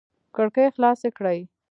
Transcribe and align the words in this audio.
کړکۍ 0.35 0.67
خلاص 0.75 0.99
کړئ 1.17 1.39